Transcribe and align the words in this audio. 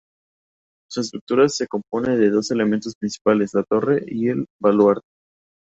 Su 0.89 1.01
estructura 1.01 1.47
se 1.47 1.67
compone 1.67 2.17
de 2.17 2.31
dos 2.31 2.49
elementos 2.49 2.95
principales: 2.95 3.53
la 3.53 3.61
torre 3.61 4.01
y 4.07 4.29
el 4.29 4.47
baluarte. 4.59 5.05